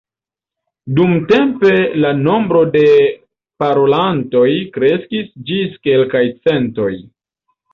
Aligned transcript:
Dumtempe 0.99 1.73
la 2.05 2.13
nombro 2.21 2.63
de 2.77 2.81
parolantoj 3.65 4.49
kreskis 4.79 5.31
ĝis 5.51 5.77
kelkaj 5.89 6.25
centoj. 6.49 6.91